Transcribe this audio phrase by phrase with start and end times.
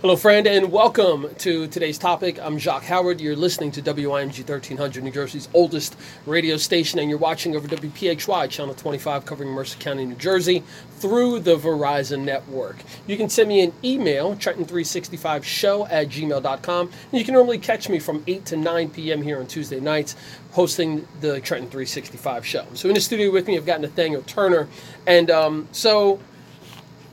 [0.00, 2.40] Hello, friend, and welcome to today's topic.
[2.40, 3.20] I'm Jacques Howard.
[3.20, 5.94] You're listening to WIMG 1300, New Jersey's oldest
[6.24, 11.40] radio station, and you're watching over WPHY, Channel 25, covering Mercer County, New Jersey, through
[11.40, 12.78] the Verizon network.
[13.06, 16.86] You can send me an email, Trenton365show at gmail.com.
[16.86, 19.20] And you can normally catch me from 8 to 9 p.m.
[19.20, 20.16] here on Tuesday nights,
[20.52, 22.64] hosting the Trenton 365 show.
[22.72, 24.66] So in the studio with me, I've got Nathaniel Turner.
[25.06, 26.20] And um, so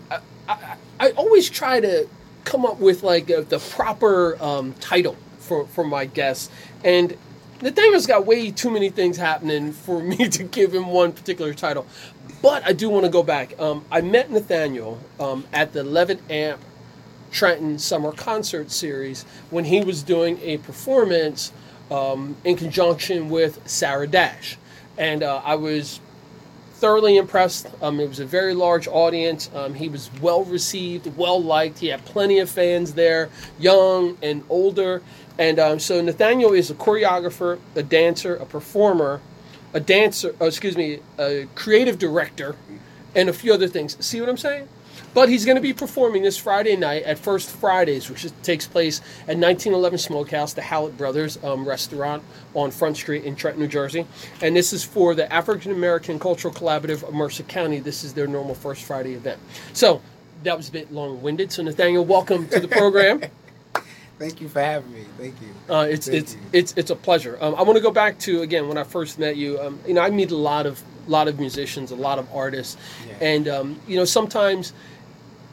[0.09, 2.07] I, I, I always try to
[2.47, 6.49] come up with like uh, the proper um, title for, for my guests.
[6.83, 7.17] And
[7.61, 11.85] Nathaniel's got way too many things happening for me to give him one particular title.
[12.41, 13.59] But I do want to go back.
[13.59, 16.61] Um, I met Nathaniel um, at the 11 Amp
[17.31, 21.51] Trenton Summer Concert Series when he was doing a performance
[21.91, 24.57] um, in conjunction with Sarah Dash.
[24.97, 25.99] And uh, I was
[26.77, 27.67] thoroughly impressed.
[27.81, 29.49] Um, it was a very large audience.
[29.53, 31.79] Um, he was well received, well liked.
[31.79, 35.01] He had plenty of fans there, young and older.
[35.39, 39.21] And um, so Nathaniel is a choreographer, a dancer, a performer,
[39.73, 42.55] a dancer, oh, excuse me, a creative director,
[43.15, 43.97] and a few other things.
[44.05, 44.67] See what I'm saying?
[45.17, 48.99] But he's going to be performing this Friday night at First Fridays, which takes place
[49.21, 52.21] at 1911 Smokehouse, the Hallett Brothers um, restaurant
[52.53, 54.05] on Front Street in Trenton, New Jersey.
[54.43, 57.79] And this is for the African American Cultural Collaborative of Mercer County.
[57.79, 59.39] This is their normal First Friday event.
[59.73, 60.03] So
[60.43, 61.51] that was a bit long winded.
[61.51, 63.23] So, Nathaniel, welcome to the program.
[64.19, 65.05] Thank you for having me.
[65.17, 65.73] Thank you.
[65.73, 66.39] Uh, it's Thank it's you.
[66.53, 67.39] it's it's a pleasure.
[67.41, 69.59] Um, I want to go back to again when I first met you.
[69.59, 72.77] Um, you know, I meet a lot of lot of musicians, a lot of artists,
[73.07, 73.13] Yeah.
[73.21, 74.73] and um, you know sometimes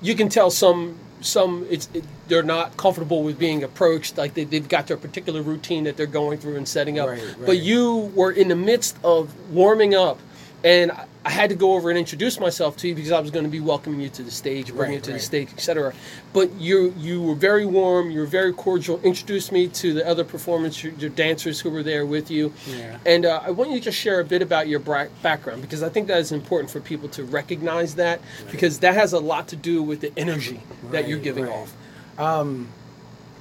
[0.04, 4.18] you can tell some some it's it, they're not comfortable with being approached.
[4.18, 7.08] Like they, they've got their particular routine that they're going through and setting up.
[7.08, 10.20] Right, But you were in the midst of warming up,
[10.62, 10.92] and
[11.24, 13.50] I, had to go over and introduce myself to you because I was going to
[13.50, 15.92] be welcoming you to the stage, bringing Right, you to the stage, etc.
[16.32, 18.10] But you you were very warm.
[18.10, 19.00] You were very cordial.
[19.02, 22.52] Introduced me to the other performers, your, your dancers who were there with you.
[22.66, 22.98] Yeah.
[23.06, 25.82] And uh, I want you to just share a bit about your bra- background because
[25.82, 28.20] I think that is important for people to recognize that
[28.50, 30.60] because that has a lot to do with the energy
[30.90, 31.52] that you're giving right.
[31.52, 31.74] off.
[32.18, 32.68] Um,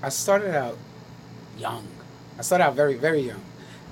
[0.02, 0.78] I started out
[1.58, 1.88] young.
[2.38, 3.42] I started out very, very young.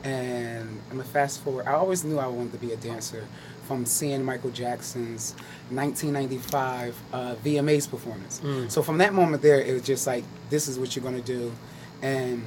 [0.03, 1.67] And I'm a fast forward.
[1.67, 3.27] I always knew I wanted to be a dancer
[3.71, 5.31] from seeing Michael Jackson's
[5.69, 8.41] 1995 uh, VMAs performance.
[8.43, 8.69] Mm.
[8.69, 11.21] So from that moment there, it was just like, this is what you're going to
[11.21, 11.53] do.
[12.01, 12.43] And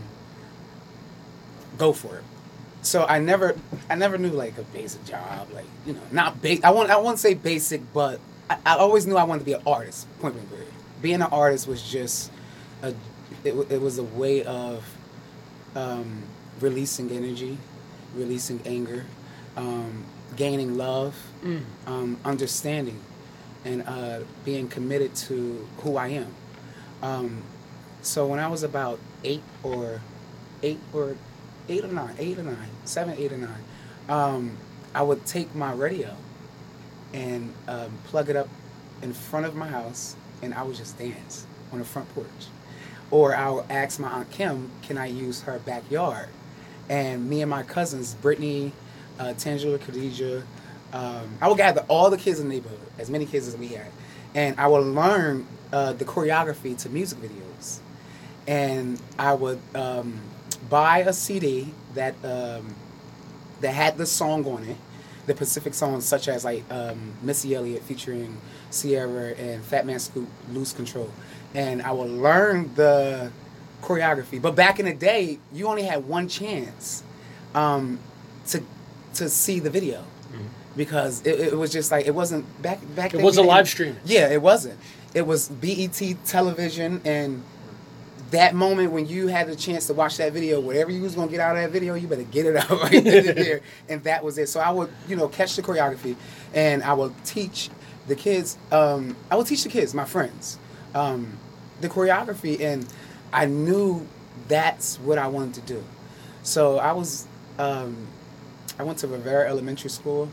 [1.79, 2.25] go for it.
[2.83, 3.57] So I never,
[3.89, 6.63] I never knew like a basic job, like you know, not base.
[6.63, 8.21] I want, I won't say basic, but
[8.51, 10.07] I, I always knew I wanted to be an artist.
[10.21, 10.69] Point blank.
[11.01, 12.31] Being an artist was just
[12.83, 12.89] a,
[13.45, 14.85] it, it was a way of
[15.75, 16.25] um,
[16.61, 17.57] releasing energy,
[18.15, 19.07] releasing anger,
[19.57, 20.05] um,
[20.37, 21.15] gaining love,
[21.45, 21.63] Mm.
[21.87, 23.01] um, understanding,
[23.65, 26.35] and uh, being committed to who I am.
[27.03, 27.43] Um,
[28.03, 30.01] so when I was about eight or
[30.63, 31.17] eight or
[31.69, 33.65] eight or nine, eight or nine, seven, eight or nine,
[34.09, 34.57] um,
[34.95, 36.15] I would take my radio
[37.13, 38.49] and um, plug it up
[39.03, 42.27] in front of my house, and I would just dance on the front porch.
[43.11, 46.29] Or I would ask my aunt Kim, "Can I use her backyard?"
[46.89, 48.73] And me and my cousins, Brittany,
[49.19, 50.43] uh, Tangela, Khadijah,
[50.93, 53.69] um, I would gather all the kids in the neighborhood, as many kids as we
[53.69, 53.89] had,
[54.35, 57.81] and I would learn uh, the choreography to music videos
[58.47, 60.21] and I would um,
[60.69, 62.75] buy a CD that um,
[63.61, 64.77] that had the song on it,
[65.27, 68.37] the Pacific songs such as like um, Missy Elliott featuring
[68.71, 71.11] Ciara and Fat Man Scoop, Lose Control,
[71.55, 73.31] and I would learn the
[73.83, 74.41] choreography.
[74.41, 77.03] But back in the day, you only had one chance
[77.55, 77.99] um,
[78.49, 78.63] to
[79.15, 80.05] to see the video.
[80.77, 83.15] Because it, it was just like it wasn't back back.
[83.15, 83.97] It was a live stream.
[84.05, 84.79] Yeah, it wasn't.
[85.15, 87.45] It was BET television, and
[88.33, 91.31] that moment when you had the chance to watch that video, whatever you was gonna
[91.31, 93.61] get out of that video, you better get it out right there.
[93.89, 94.49] And that was it.
[94.49, 96.17] So I would, you know, catch the choreography,
[96.53, 97.71] and I would teach
[98.09, 98.59] the kids.
[98.73, 100.59] Um, I would teach the kids, my friends,
[100.95, 101.39] um,
[101.81, 102.85] the choreography, and
[103.33, 104.07] I knew
[104.49, 105.85] that's what I wanted to do.
[106.43, 107.27] So I was,
[107.59, 108.09] um,
[108.79, 110.29] I went to Rivera Elementary School.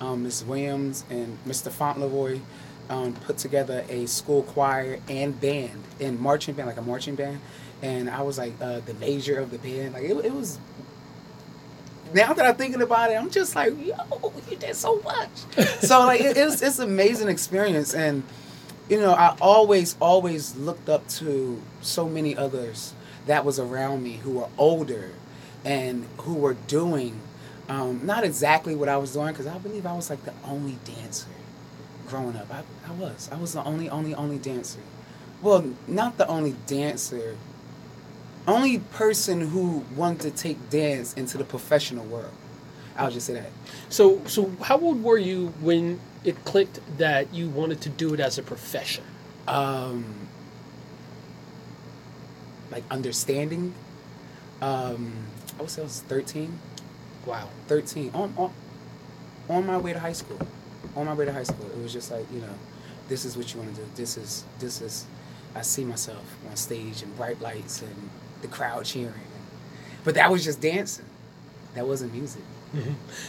[0.00, 0.44] Um, Ms.
[0.44, 1.70] Williams and Mr.
[1.70, 2.40] Fauntleroy
[2.88, 7.40] um, put together a school choir and band and marching band, like a marching band.
[7.82, 9.94] And I was like uh, the major of the band.
[9.94, 10.58] Like it, it was.
[12.14, 15.30] Now that I'm thinking about it, I'm just like, yo, you did so much.
[15.80, 18.22] so like it, it's it's an amazing experience, and
[18.88, 22.94] you know I always always looked up to so many others
[23.26, 25.12] that was around me who were older
[25.64, 27.20] and who were doing
[27.72, 30.78] um, not exactly what I was doing because I believe I was like the only
[30.84, 31.28] dancer
[32.08, 32.48] growing up.
[32.50, 34.80] I, I was I was the only only only dancer
[35.42, 37.36] well, not the only dancer,
[38.46, 42.32] only person who wanted to take dance into the professional world.
[42.96, 43.50] I'll just say that.
[43.88, 48.20] So, so how old were you when it clicked that you wanted to do it
[48.20, 49.04] as a profession?
[49.48, 50.04] Um,
[52.70, 53.74] like understanding.
[54.60, 55.12] Um,
[55.58, 56.58] I would say I was 13.
[57.26, 57.48] Wow.
[57.68, 58.52] 13 on, on
[59.48, 60.38] on my way to high school
[60.96, 62.54] on my way to high school it was just like you know
[63.08, 65.06] this is what you want to do this is this is
[65.54, 68.10] i see myself on stage and bright lights and
[68.40, 69.14] the crowd cheering
[70.04, 71.06] but that was just dancing
[71.74, 72.42] that wasn't music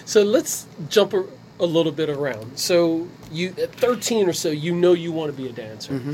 [0.05, 1.25] So let's jump a,
[1.59, 2.57] a little bit around.
[2.57, 5.93] So you at 13 or so, you know you want to be a dancer.
[5.93, 6.13] Mm-hmm.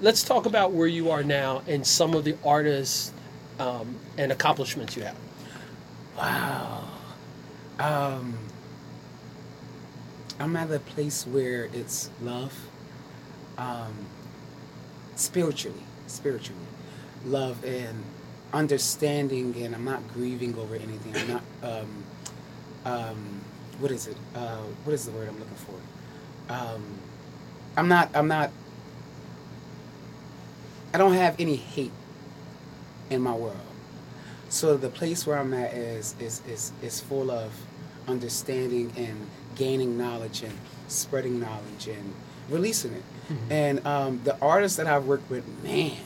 [0.00, 3.12] Let's talk about where you are now and some of the artists
[3.60, 5.16] um, and accomplishments you have.
[6.16, 6.88] wow
[7.78, 8.36] um
[10.40, 12.54] i'm at a place where it's love
[13.58, 13.94] um
[15.16, 16.60] spiritually spiritually.
[17.26, 18.02] Love and
[18.52, 21.14] understanding and i'm not grieving over anything.
[21.16, 22.04] I'm not um
[22.84, 23.40] um
[23.80, 24.16] what is it?
[24.34, 26.52] Uh what is the word i'm looking for?
[26.52, 26.84] Um
[27.76, 28.50] i'm not i'm not
[30.92, 31.90] i don't have any hate
[33.10, 33.56] in my world
[34.54, 37.50] so the place where i'm at is is is, is full of
[38.08, 39.16] understanding and
[39.56, 40.56] gaining knowledge and
[40.88, 42.14] spreading knowledge and
[42.50, 43.02] releasing it
[43.50, 45.96] and um, the artists that i've worked with man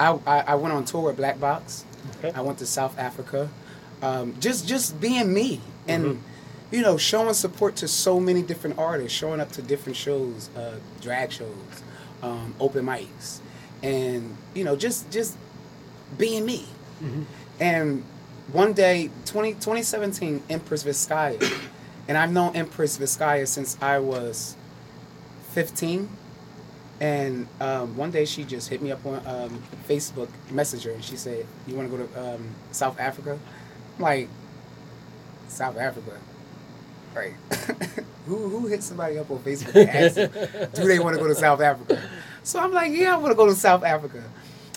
[0.00, 1.84] I, I, I went on tour with black box
[2.18, 2.32] Okay.
[2.34, 3.50] I went to South Africa.
[4.00, 6.18] Um, just just being me and Mhm.
[6.70, 10.76] you know showing support to so many different artists, showing up to different shows, uh,
[11.02, 11.82] drag shows,
[12.22, 13.40] um, open mics,
[13.82, 15.36] and you know just just
[16.16, 16.64] being me.
[17.02, 17.24] Mhm.
[17.60, 18.04] And
[18.52, 21.40] one day, 20, 2017, Empress Vizcaya,
[22.08, 24.56] and I've known Empress Vizcaya since I was
[25.52, 26.08] 15.
[27.00, 31.16] And um, one day she just hit me up on um, Facebook Messenger and she
[31.16, 33.38] said, "You want to go to um, South Africa?"
[33.96, 34.28] I'm like,
[35.48, 36.18] "South Africa,
[37.14, 37.34] right?"
[38.26, 40.30] who who hit somebody up on Facebook and asked them,
[40.74, 42.02] do they want to go to South Africa?
[42.42, 44.22] So I'm like, "Yeah, I want to go to South Africa."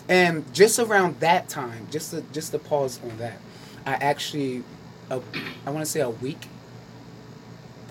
[0.10, 3.38] And just around that time, just to just to pause on that,
[3.86, 4.64] I actually,
[5.10, 5.20] uh,
[5.66, 6.48] I want to say a week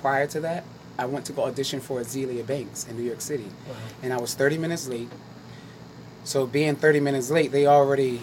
[0.00, 0.64] prior to that,
[0.98, 3.74] I went to go audition for Azealia Banks in New York City Wow.
[4.02, 5.08] and I was 30 minutes late.
[6.24, 8.20] So being 30 minutes late, they already,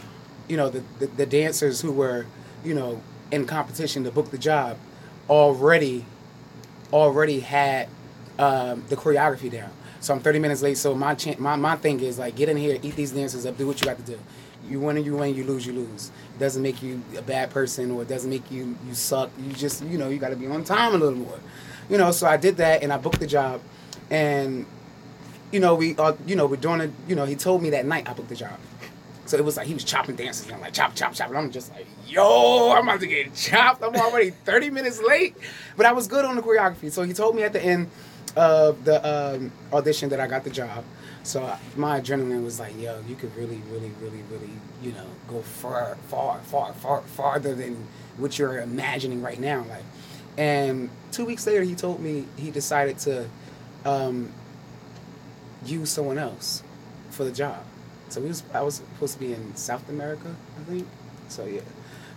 [0.47, 2.25] you know, the, the, the dancers who were,
[2.63, 3.01] you know,
[3.31, 4.77] in competition to book the job
[5.29, 6.05] already,
[6.93, 7.89] already had
[8.39, 9.71] um, the choreography down.
[9.99, 10.77] So I'm 30 minutes late.
[10.77, 13.57] So my, chan- my my thing is like, get in here, eat these dancers up,
[13.57, 14.19] do what you got to do.
[14.69, 15.33] You win, you win.
[15.35, 16.11] You lose, you lose.
[16.35, 19.31] It doesn't make you a bad person, or it doesn't make you you suck.
[19.39, 21.39] You just, you know, you got to be on time a little more.
[21.89, 23.61] You know, so I did that, and I booked the job,
[24.09, 24.65] and
[25.51, 26.91] you know, we, uh, you know, we're doing it.
[27.07, 28.59] You know, he told me that night I booked the job.
[29.25, 31.37] So it was like he was chopping dances, and I'm like chop, chop, chop, and
[31.37, 33.83] I'm just like, yo, I'm about to get chopped.
[33.83, 35.35] I'm already 30 minutes late,
[35.75, 36.91] but I was good on the choreography.
[36.91, 37.89] So he told me at the end
[38.37, 40.83] of the um, audition that I got the job.
[41.23, 44.51] So my adrenaline was like, yo, you could really, really, really, really,
[44.81, 47.87] you know, go far, far, far, far, farther than
[48.17, 49.65] what you're imagining right now.
[49.67, 49.83] Like,
[50.37, 53.27] and two weeks later, he told me he decided to
[53.83, 54.31] um,
[55.65, 56.63] use someone else
[57.09, 57.63] for the job.
[58.09, 60.87] So we was I was supposed to be in South America, I think.
[61.27, 61.61] So yeah.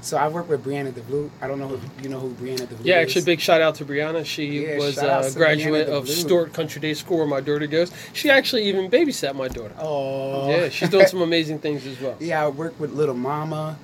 [0.02, 1.28] So I worked with Brianna DeVlue.
[1.42, 2.86] I don't know if you know who Brianna DeVlue Yeah, is.
[2.86, 4.24] Yeah, actually, big shout out to Brianna.
[4.24, 6.08] She Yeah, was a graduate of DeBlue.
[6.08, 7.92] Stuart Country Day School, where my daughter goes.
[8.12, 9.74] She actually even babysat my daughter.
[9.78, 10.48] Oh.
[10.50, 12.16] Yeah, she's doing some amazing things as well.
[12.18, 13.76] yeah, I worked with Lil Mama.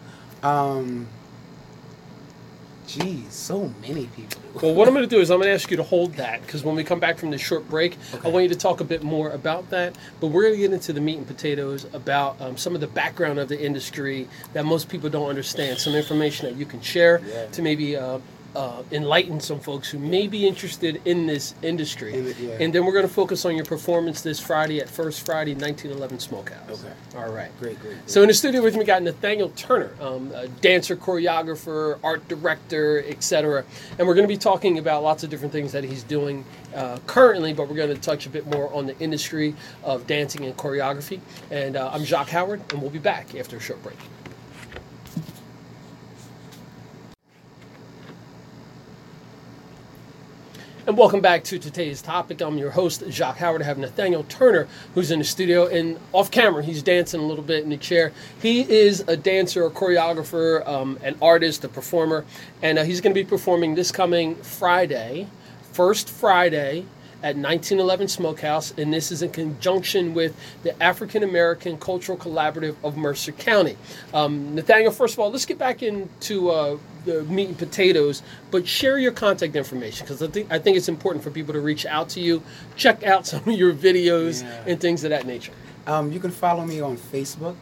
[0.43, 1.07] Um,
[2.87, 4.41] geez, so many people.
[4.63, 6.41] Well, what I'm going to do is I'm going to ask you to hold that
[6.43, 8.85] because when we come back from this short break, I want you to talk a
[8.85, 9.97] bit more about that.
[10.21, 12.87] But we're going to get into the meat and potatoes about um, some of the
[12.87, 15.79] background of the industry that most people don't understand.
[15.79, 17.47] Some information that you can share Yeah.
[17.47, 18.19] to maybe uh,
[18.57, 22.15] uh, enlighten some folks who may be interested in this industry.
[22.15, 22.57] In it, yeah.
[22.59, 26.19] And then we're going to focus on your performance this Friday at First Friday 1911
[26.19, 26.85] Smokehouse.
[26.85, 26.95] Okay.
[27.17, 27.51] All right.
[27.61, 27.97] Great, great.
[27.97, 28.11] great.
[28.11, 32.27] So in the studio with me, we got Nathaniel Turner, um, a dancer, choreographer, art
[32.29, 33.63] director, etc.
[33.99, 36.43] And we're going to be talking about lots of different things that he's doing
[36.75, 40.47] uh, currently, but we're going to touch a bit more on the industry of dancing
[40.47, 41.21] and choreography.
[41.51, 43.99] And uh, I'm Jacques Howard, and we'll be back after a short break.
[50.87, 52.41] And welcome back to today's topic.
[52.41, 53.61] I'm your host, Jacques Howard.
[53.61, 57.43] I have Nathaniel Turner, who's in the studio, and off camera, he's dancing a little
[57.43, 58.13] bit in the chair.
[58.41, 62.25] He is a dancer, a choreographer, um, an artist, a performer,
[62.63, 65.27] and uh, he's going to be performing this coming Friday,
[65.73, 66.87] first Friday
[67.23, 72.97] at 1911 Smokehouse, and this is in conjunction with the African American Cultural Collaborative of
[72.97, 73.77] Mercer County.
[74.15, 78.67] Um, Nathaniel, first of all, let's get back into uh, the meat and potatoes, but
[78.69, 81.87] share your contact information because I think I think it's important for people to reach
[81.87, 82.43] out to you,
[82.77, 84.65] check out some of your videos Yeah.
[84.67, 85.53] and things of that nature.
[85.87, 87.57] Um, you can follow me on Facebook,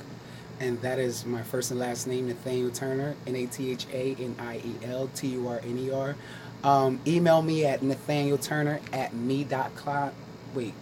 [0.61, 4.16] and that is my first and last name, Nathaniel Turner, N A T H A
[4.18, 6.16] N I E L T U R N E R.
[6.64, 10.11] Um, email me at Nathaniel Turner at me.com.
[10.54, 10.73] Wait,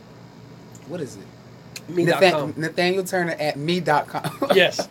[0.87, 1.91] what is it?
[1.91, 2.55] Me.com.
[2.57, 4.39] Nathaniel Turner at me.com.
[4.55, 4.89] yes.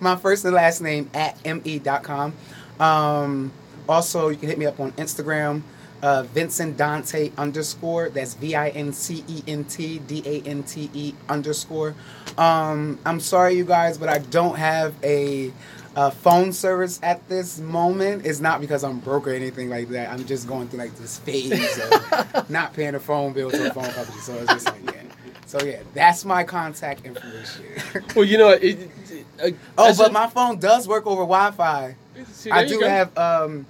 [0.00, 2.32] my first and last name at me.com.
[2.80, 3.52] Um,
[3.88, 5.62] also, you can hit me up on Instagram,
[6.02, 8.08] uh, Vincent Dante underscore.
[8.08, 11.94] That's V I N C E N T D A N T E underscore.
[12.38, 15.52] Um, I'm sorry, you guys, but I don't have a.
[15.94, 20.08] Uh, phone service at this moment It's not because I'm broke or anything like that.
[20.10, 23.74] I'm just going through like this phase of not paying a phone bill to a
[23.74, 24.18] phone company.
[24.20, 25.02] So it's just like yeah.
[25.44, 27.64] So yeah, that's my contact information.
[28.16, 28.62] Well, you know, it,
[29.10, 31.94] it, uh, Oh, but a- my phone does work over Wi-Fi.
[32.30, 33.66] see, I do have um,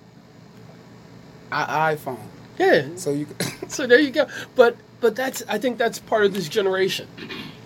[1.50, 2.20] I iPhone,
[2.58, 2.86] yeah.
[2.96, 3.26] so you.
[3.68, 4.26] So there you go.
[4.54, 7.08] But but that's I think that's part of this generation.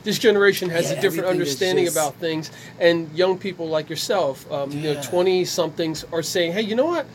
[0.06, 4.50] This generation has Yeah, a different understanding just- about things, and young people like yourself,
[4.52, 7.06] um, you know, twenty somethings are saying, "Hey, you know what?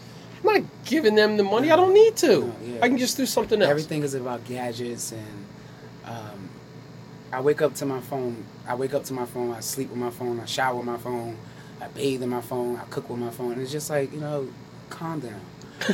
[0.44, 1.72] I'm not giving them the money.
[1.72, 2.28] I don't need to.
[2.28, 2.80] No, yeah.
[2.84, 5.46] I can just do something else." Everything is about gadgets, and
[6.06, 6.50] um,
[7.32, 8.44] I wake up to my phone.
[8.68, 9.54] I wake up to my phone.
[9.54, 10.42] I sleep with my phone.
[10.42, 11.38] I shower with my phone.
[11.80, 12.76] I bathe in my phone.
[12.76, 13.54] I cook with my phone.
[13.54, 14.50] And it's just like you know,
[14.90, 15.40] calm down.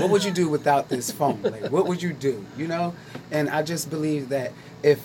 [0.02, 1.40] What would you do without this phone?
[1.44, 2.44] Like, what would you do?
[2.58, 2.96] You know,
[3.30, 4.52] and I just believe that
[4.82, 5.00] if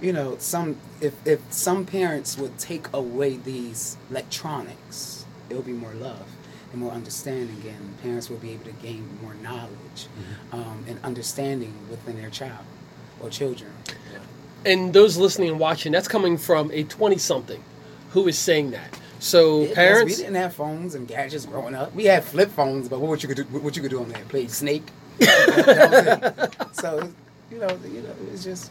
[0.00, 5.72] you know some if if some parents would take away these electronics, it would be
[5.72, 6.26] more love
[6.72, 10.06] and more understanding, and parents will be able to gain more knowledge
[10.52, 12.64] um, and understanding within their child
[13.20, 13.70] or children.
[14.66, 17.62] and those listening and watching, that's coming from a twenty something
[18.10, 18.98] who is saying that.
[19.20, 21.92] So 'cause parents, we didn't have phones and gadgets growing up.
[21.94, 23.44] We had flip phones, but what you could do?
[23.58, 24.28] What you could do on that?
[24.28, 24.86] Play Snake.
[25.20, 26.54] It.
[26.72, 27.10] so
[27.50, 28.70] you know, you know, it's just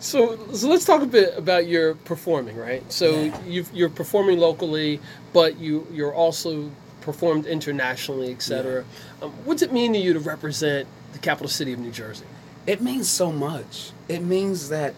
[0.00, 2.82] So, so let's talk a bit about your performing, right?
[2.92, 3.42] So Yeah.
[3.46, 5.00] you've, you're performing locally,
[5.32, 6.70] but you you're also
[7.00, 8.84] performed internationally, etc.
[9.22, 12.24] Um, what's it mean to you to represent the capital city of New Jersey?
[12.66, 13.92] it means so much.
[14.08, 14.92] It means that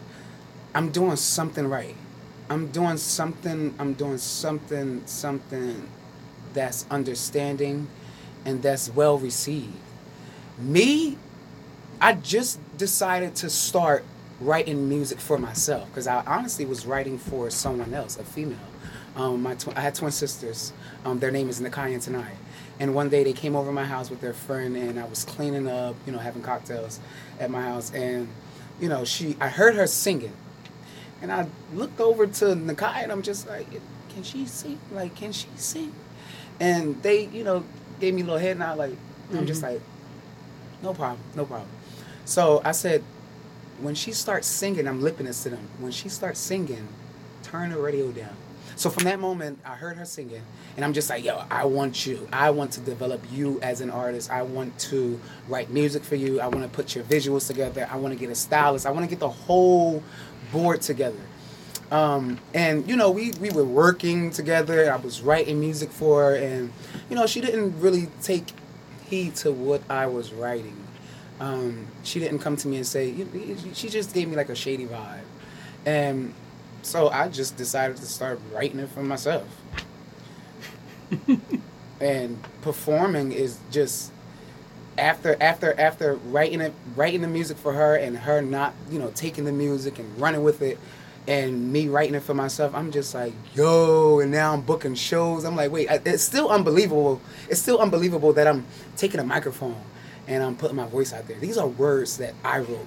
[0.74, 1.94] I'm doing something right.
[2.50, 3.74] I'm doing something.
[3.78, 5.02] I'm doing something.
[5.06, 5.86] Something
[6.54, 7.88] that's understanding
[8.46, 9.74] and that's well received.
[10.58, 11.18] Me,
[12.00, 14.04] I just decided to start
[14.40, 18.58] writing music for myself because I honestly was writing for someone else, a female.
[19.16, 20.72] Um, my tw- I had twin sisters.
[21.04, 22.32] Um, their name is Nakai and Tanai.
[22.78, 25.66] And one day they came over my house with their friend, and I was cleaning
[25.66, 27.00] up, you know, having cocktails
[27.40, 28.28] at my house, and
[28.80, 30.32] you know, she, I heard her singing,
[31.20, 33.66] and I looked over to Nakai, and I'm just like,
[34.10, 34.78] can she sing?
[34.92, 35.92] Like, can she sing?
[36.60, 37.64] And they, you know,
[37.98, 38.94] gave me a little head nod, like,
[39.32, 39.80] I'm just like,
[40.80, 41.68] no problem, no problem.
[42.24, 43.02] So I said,
[43.80, 45.68] when she starts singing, I'm lipping this to them.
[45.78, 46.88] When she starts singing,
[47.42, 48.34] turn the radio down.
[48.76, 50.42] So from that moment, I heard her singing,
[50.76, 52.28] and I'm just like, yo, I want you.
[52.32, 54.30] I want to develop you as an artist.
[54.30, 56.40] I want to write music for you.
[56.40, 57.88] I want to put your visuals together.
[57.90, 58.86] I want to get a stylist.
[58.86, 60.02] I want to get the whole
[60.52, 61.18] board together.
[61.90, 64.92] Um, and you know, we we were working together.
[64.92, 66.72] I was writing music for her, and
[67.10, 68.52] you know, she didn't really take
[69.06, 70.76] heed to what I was writing.
[71.40, 73.14] Um, she didn't come to me and say.
[73.74, 75.20] She just gave me like a shady vibe,
[75.86, 76.34] and
[76.82, 79.46] so I just decided to start writing it for myself.
[82.00, 84.12] and performing is just
[84.96, 89.10] after after after writing it writing the music for her and her not you know
[89.14, 90.78] taking the music and running with it
[91.26, 95.44] and me writing it for myself i'm just like yo and now i'm booking shows
[95.44, 98.64] i'm like wait it's still unbelievable it's still unbelievable that i'm
[98.96, 99.80] taking a microphone
[100.28, 102.86] and i'm putting my voice out there these are words that i wrote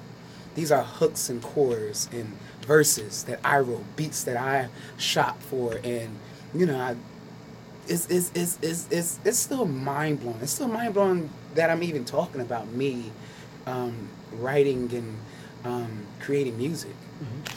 [0.55, 5.79] these are hooks and chords and verses that i wrote beats that i shot for
[5.83, 6.09] and
[6.53, 6.95] you know i
[7.87, 10.37] it's it's it's it's it's, it's still mind blowing.
[10.41, 13.11] It's still mind blowing that I'm even talking about me
[13.65, 15.17] um, writing and
[15.65, 16.91] um, creating music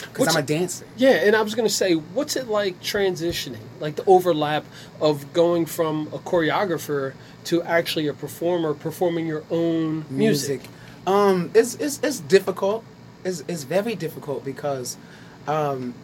[0.00, 0.36] because Mm-hmm.
[0.36, 0.86] I'm a dancer.
[0.96, 4.64] Yeah, and I was going to say, what's it like transitioning, like the overlap
[5.00, 7.14] of going from a choreographer
[7.44, 10.62] to actually a performer performing your own music?
[11.06, 12.84] Um, it's, it's it's difficult.
[13.24, 14.96] It's it's very difficult because,
[15.46, 15.94] um,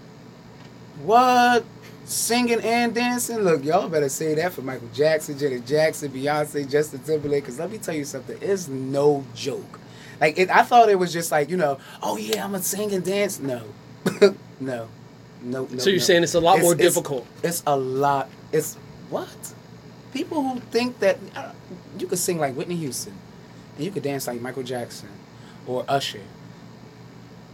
[1.03, 1.65] what
[2.05, 3.39] singing and dancing?
[3.39, 7.45] Look, y'all better say that for Michael Jackson, Janet Jackson, Beyonce, Justin Timberlake.
[7.45, 9.79] Because let me tell you something, it's no joke.
[10.21, 12.93] Like it, I thought it was just like you know, oh yeah, I'm gonna sing
[12.93, 13.41] and dance.
[13.41, 13.63] No,
[14.21, 14.89] no, no,
[15.41, 15.67] no.
[15.79, 16.05] So you're no.
[16.05, 17.27] saying it's a lot more difficult.
[17.43, 18.29] It's a lot.
[18.53, 18.75] It's
[19.09, 19.55] what
[20.13, 21.53] people who think that uh,
[21.99, 23.15] you could sing like Whitney Houston,
[23.77, 25.09] and you could dance like Michael Jackson,
[25.67, 26.23] or Usher.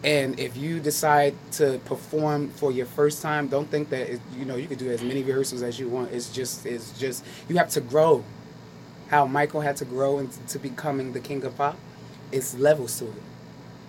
[0.04, 4.44] And if you decide to perform for your first time, don't think that it, you
[4.44, 6.12] know you could do as many rehearsals as you want.
[6.12, 8.24] It's just it's just you have to grow.
[9.08, 11.78] How Michael had to grow into becoming the king of pop,
[12.32, 13.22] it's levels to it.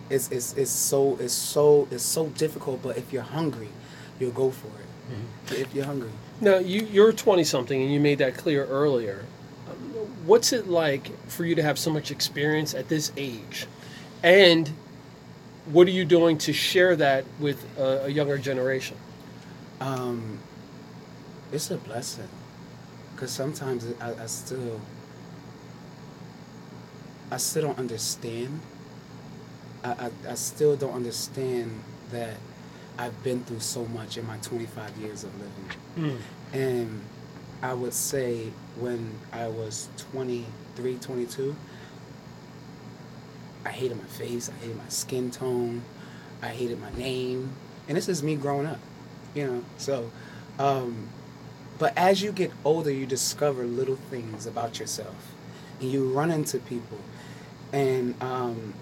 [0.10, 2.82] It's, it's, it's so it's so it's so difficult.
[2.82, 3.70] But if you're hungry,
[4.20, 4.86] you'll go for it.
[5.12, 5.62] Mm-hmm.
[5.62, 6.12] If you're hungry.
[6.40, 9.26] Now you you're 20 something, and you made that clear earlier.
[9.70, 9.76] Um,
[10.26, 13.66] what's it like for you to have so much experience at this age,
[14.22, 14.72] and
[15.66, 18.98] what are you doing to share that with a, a younger generation?
[19.82, 20.40] Um,
[21.52, 22.30] it's a blessing,
[23.16, 24.80] because sometimes I, I still
[27.32, 28.60] I still don't understand.
[29.84, 32.38] I, I, I still don't understand that
[32.98, 35.70] I've been through so much in my 25 years of living.
[35.98, 36.20] Mm.
[36.54, 37.02] And
[37.62, 41.56] I would say when I was 23, 22,
[43.66, 45.84] I hated my face, I hated my skin tone,
[46.42, 47.52] I hated my name.
[47.88, 48.80] And this is me growing up,
[49.34, 49.64] you know.
[49.78, 50.12] So,
[50.60, 51.10] um,
[51.80, 55.34] but as you get older, you discover little things about yourself.
[55.80, 56.98] And you run into people
[57.72, 58.74] and um,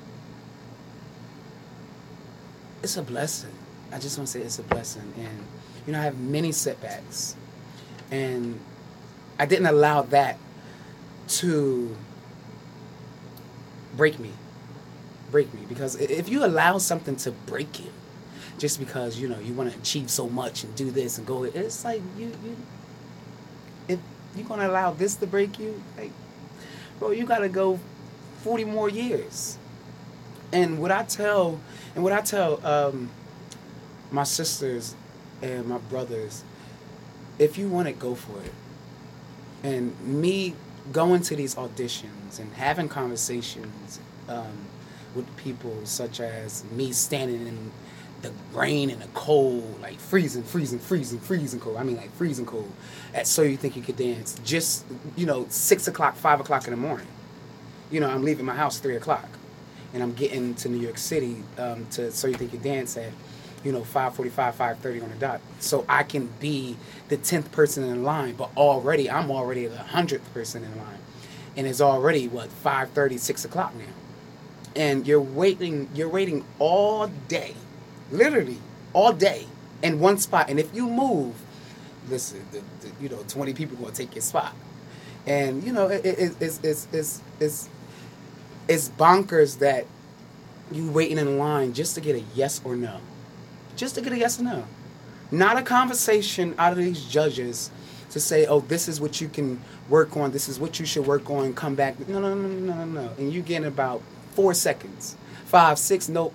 [2.83, 3.51] it's a blessing.
[3.95, 5.45] I just want to say it's a blessing, and
[5.87, 7.37] you know I have many setbacks,
[8.11, 8.59] and
[9.39, 10.37] I didn't allow that
[11.39, 11.95] to
[13.95, 14.31] break me,
[15.31, 17.89] break me because if you allow something to break you,
[18.57, 21.45] just because you know you want to achieve so much and do this and go,
[21.45, 22.57] it's like you you
[23.87, 23.99] if
[24.35, 26.11] you're gonna allow this to break you, like
[26.99, 27.79] bro, you gotta go
[28.43, 29.57] 40 more years.
[30.51, 31.61] And what I tell,
[31.95, 33.09] and what I tell um,
[34.11, 34.95] my sisters
[35.41, 36.43] and my brothers,
[37.39, 38.53] if you want it, go for it.
[39.63, 40.55] And me
[40.91, 44.67] going to these auditions and having conversations um,
[45.15, 47.71] with people, such as me standing in
[48.21, 51.77] the rain and the cold, like freezing, freezing, freezing, freezing cold.
[51.77, 52.71] I mean, like freezing cold.
[53.13, 56.71] At so you think you could dance, just you know, six o'clock, five o'clock in
[56.71, 57.07] the morning
[57.91, 59.29] you know, I'm leaving my house three o'clock,
[59.93, 63.11] and I'm getting to New York City um, to so you think you dance at,
[63.65, 66.77] you know, 5:45, 5:30 on the dot, so I can be
[67.09, 68.35] the tenth person in line.
[68.35, 70.99] But already, I'm already the hundredth person in line,
[71.57, 73.83] and it's already what 5:30, 6 o'clock now,
[74.75, 75.89] and you're waiting.
[75.95, 77.55] You're waiting all day,
[78.11, 78.59] literally
[78.93, 79.47] all day
[79.83, 80.49] in one spot.
[80.49, 81.35] And if you move,
[82.09, 84.53] listen, the, the, you know, 20 people gonna take your spot.
[85.27, 87.69] And you know, it, it, it's, it's, it's, it's,
[88.67, 89.85] it's bonkers that
[90.71, 92.99] you waiting in line just to get a yes or no.
[93.75, 94.65] Just to get a yes or no.
[95.31, 97.71] Not a conversation out of these judges
[98.11, 99.59] to say, oh, this is what you can
[99.89, 101.99] work on, this is what you should work on, come back.
[102.07, 103.11] No, no, no, no, no, no.
[103.17, 105.17] And you get in about four seconds.
[105.45, 106.33] Five, six, nope.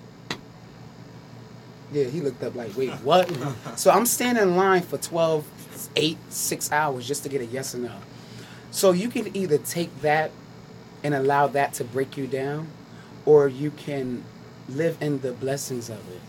[1.91, 3.29] Yeah, he looked up like, wait, what?
[3.75, 7.73] so I'm standing in line for 12, 8, 6 hours just to get a yes
[7.75, 7.95] or no.
[8.71, 10.31] So you can either take that
[11.03, 12.67] and allow that to break you down,
[13.25, 14.23] or you can
[14.69, 16.21] live in the blessings of it.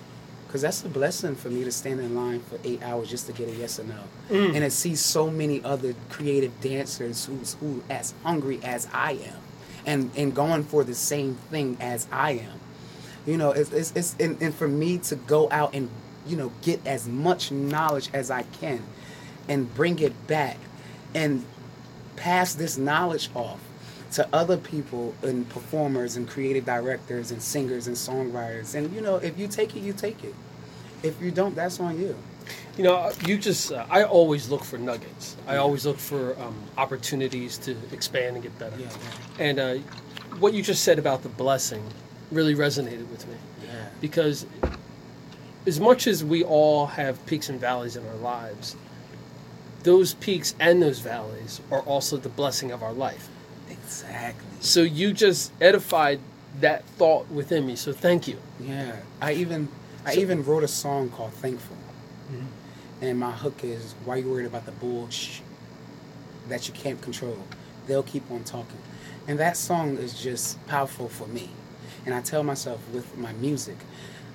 [0.52, 3.32] Because that's a blessing for me to stand in line for eight hours just to
[3.32, 4.00] get a yes or no.
[4.28, 4.48] Mm.
[4.48, 9.38] And to see so many other creative dancers who's who as hungry as I am
[9.86, 12.60] and, and going for the same thing as I am.
[13.24, 15.88] You know, it's, it's, it's and, and for me to go out and,
[16.26, 18.82] you know, get as much knowledge as I can
[19.48, 20.58] and bring it back
[21.14, 21.46] and
[22.16, 23.60] pass this knowledge off
[24.12, 28.74] to other people and performers and creative directors and singers and songwriters.
[28.74, 30.34] And you know, if you take it, you take it.
[31.02, 32.16] If you don't, that's on you.
[32.76, 35.36] You know, you just, uh, I always look for nuggets.
[35.46, 38.76] I always look for um, opportunities to expand and get better.
[38.78, 39.44] Yeah, yeah.
[39.44, 39.74] And uh,
[40.38, 41.82] what you just said about the blessing
[42.30, 43.34] really resonated with me.
[43.64, 43.88] Yeah.
[44.00, 44.46] Because
[45.66, 48.76] as much as we all have peaks and valleys in our lives,
[49.82, 53.28] those peaks and those valleys are also the blessing of our life.
[54.00, 54.48] Exactly.
[54.60, 56.20] So you just edified
[56.60, 57.76] that thought within me.
[57.76, 58.38] So thank you.
[58.60, 58.96] Yeah.
[59.20, 59.68] I even
[60.04, 61.76] I so, even wrote a song called Thankful.
[62.30, 63.04] Mm-hmm.
[63.04, 65.42] And my hook is why you worried about the bullshit
[66.48, 67.38] that you can't control.
[67.86, 68.78] They'll keep on talking.
[69.28, 71.50] And that song is just powerful for me.
[72.04, 73.76] And I tell myself with my music,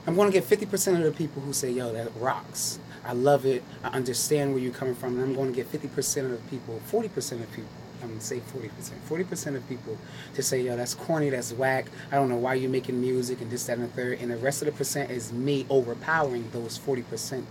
[0.06, 2.80] I'm going to get 50% of the people who say, yo, that rocks.
[3.04, 3.64] I love it.
[3.84, 5.16] I understand where you're coming from.
[5.16, 7.70] And I'm going to get 50% of the people, 40% of the people
[8.02, 9.02] I'm gonna say forty percent.
[9.04, 9.98] Forty percent of people
[10.36, 11.88] to say, yo, that's corny, that's whack.
[12.12, 14.20] I don't know why you're making music and this, that, and the third.
[14.22, 17.46] And the rest of the percent is me overpowering those forty percent.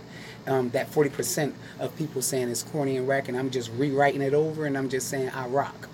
[0.45, 4.21] Um, that forty percent of people saying it's corny and whack, and I'm just rewriting
[4.21, 5.89] it over, and I'm just saying I rock.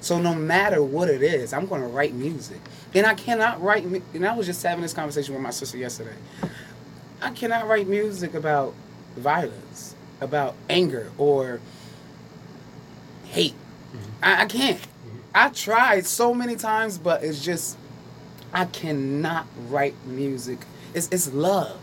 [0.00, 2.60] So no matter what it is, I'm gonna write music,
[2.92, 3.84] and I cannot write.
[3.84, 6.16] And I was just having this conversation with my sister yesterday.
[7.22, 8.74] I cannot write music about
[9.16, 11.60] violence, about anger, or
[13.24, 13.54] hate.
[14.22, 14.80] I, I can't.
[15.34, 17.76] I tried so many times, but it's just
[18.52, 20.60] I cannot write music.
[20.94, 21.80] It's it's love.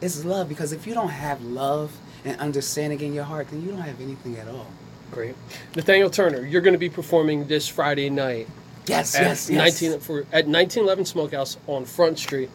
[0.00, 3.70] It's love because if you don't have love and understanding in your heart, then you
[3.70, 4.66] don't have anything at all.
[5.10, 5.34] Great.
[5.76, 8.48] Nathaniel Turner, you're going to be performing this Friday night
[8.86, 9.80] Yes, at yes, yes.
[9.82, 12.50] 19 for at 1911 Smokehouse on Front Street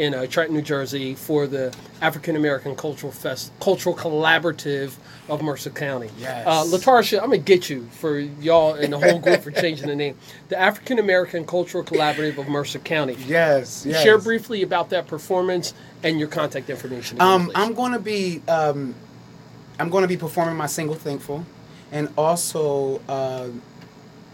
[0.00, 4.94] in uh, Trenton, New Jersey, for the African American Cultural Fest Cultural Collaborative
[5.28, 6.08] of Mercer County.
[6.18, 6.46] Yes.
[6.46, 9.94] Uh, Latarsha, I'm gonna get you for y'all and the whole group for changing the
[9.94, 10.16] name.
[10.48, 13.16] The African American Cultural Collaborative of Mercer County.
[13.26, 14.02] Yes, yes.
[14.02, 17.18] Share briefly about that performance and your contact information.
[17.18, 17.52] again, Um, please.
[17.56, 18.94] I'm going to be um,
[19.78, 21.44] I'm going to be performing my single "Thankful,"
[21.92, 23.48] and also uh,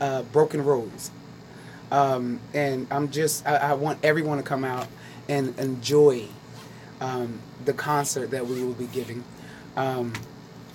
[0.01, 1.11] uh, "Broken Roads."
[1.91, 4.87] Um, and I'm just I, I want everyone to come out
[5.29, 6.25] and enjoy
[7.01, 9.25] um, the concert that we will be giving.
[9.77, 10.13] Um,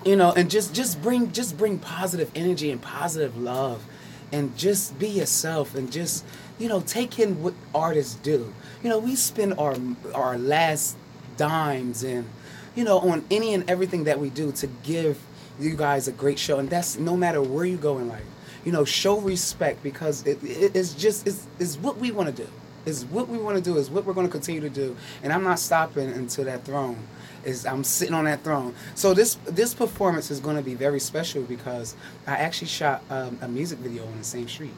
[0.06, 3.86] you know, and just just bring just bring positive energy and positive love,
[4.32, 6.26] and just be yourself and just
[6.58, 8.54] you know take in what artists do.
[8.84, 9.76] You know, we spend our
[10.14, 10.98] our last
[11.38, 12.28] dimes and
[12.76, 15.20] you know on any and everything that we do to give
[15.60, 18.26] you guys a great show, and that's no matter where you go in life.
[18.66, 22.44] You know, show respect because it, it, it's just it's, it's what we want to
[22.44, 22.50] do.
[22.86, 23.78] Is what we want to do.
[23.78, 24.96] Is what we're going to continue to do.
[25.24, 26.98] And I'm not stopping until that throne
[27.44, 28.76] is I'm sitting on that throne.
[28.96, 31.96] So this this performance is going to be very special because
[32.28, 34.74] I actually shot um, a music video on the same street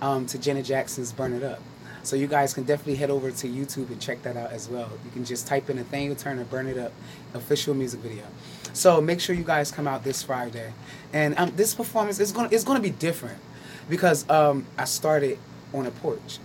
[0.00, 1.60] um, to Janet Jackson's "Burn It Up."
[2.02, 4.88] So you guys can definitely head over to YouTube and check that out as well.
[5.04, 6.92] You can just type in Nathaniel Turner "Burn It Up"
[7.34, 8.24] official music video.
[8.72, 10.72] So make sure you guys come out this Friday,
[11.12, 13.38] and um, this performance is going to it's going to be different
[13.88, 15.38] because um, I started
[15.72, 16.38] on a porch.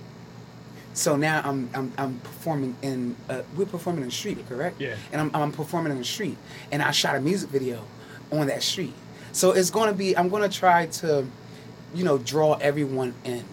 [0.93, 4.79] So now I'm I'm, I'm performing in uh, we're performing in the street, correct?
[4.79, 4.95] Yeah.
[5.11, 6.37] And I'm I'm performing in the street,
[6.71, 7.83] and I shot a music video
[8.31, 8.93] on that street.
[9.31, 11.25] So it's going to be I'm going to try to,
[11.95, 13.43] you know, draw everyone in,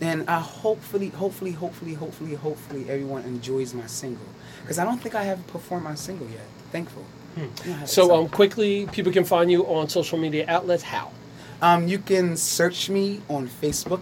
[0.00, 4.26] and I hopefully hopefully hopefully hopefully hopefully everyone enjoys my single
[4.62, 6.46] because I don't think I have performed my single yet.
[6.72, 7.04] Thankful.
[7.36, 10.82] I don't have it so um, quickly, people can find you on social media outlets.
[10.82, 11.12] How?
[11.60, 14.00] Um, you can search me on Facebook,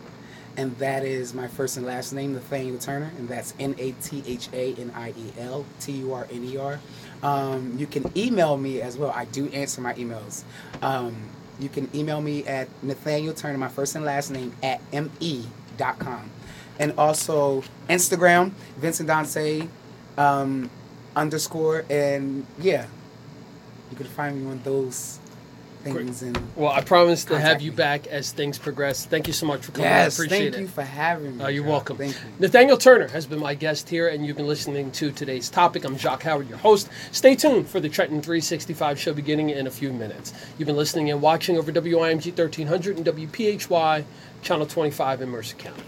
[0.57, 4.23] and that is my first and last name, Nathaniel Turner, and that's N A T
[4.27, 6.81] H A N I E L T U R N E R.
[7.23, 9.11] Um, you can email me as well.
[9.11, 10.45] I do answer my emails.
[10.83, 11.17] Um,
[11.59, 16.31] you can email me at Nathaniel Turner, my first and last name, at me.com.
[16.79, 19.67] And also Instagram, Vincent Dante
[20.19, 20.71] um,
[21.15, 22.87] underscore, and yeah,
[23.91, 25.19] you can find me on those
[25.95, 26.23] things.
[26.23, 27.77] And Well, I promise to have you me.
[27.77, 29.05] back as things progress.
[29.07, 29.89] Thank you so much for coming.
[29.91, 30.61] I Yes, appreciate thank it.
[30.63, 31.45] you for having me.
[31.45, 31.97] Uh, you're welcome.
[31.97, 32.21] Thank you.
[32.39, 35.85] Nathaniel Turner has been my guest here, and you've been listening to today's topic.
[35.85, 36.89] I'm Jacques Howard, your host.
[37.13, 40.33] Stay tuned for the Trenton 365 show beginning in a few minutes.
[40.59, 44.05] You've been listening and watching over WIMG 1300 and WPHY,
[44.43, 45.83] Channel 25 in Mercer County.